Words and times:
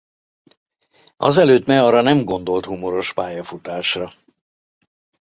Azelőtt 1.17 1.65
Meara 1.65 2.01
nem 2.01 2.23
gondolt 2.23 2.65
humoros 2.65 3.13
pályafutásra. 3.13 4.09